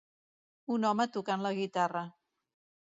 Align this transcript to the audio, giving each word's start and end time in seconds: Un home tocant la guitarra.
Un 0.77 0.89
home 0.91 1.07
tocant 1.19 1.45
la 1.49 1.55
guitarra. 1.61 2.05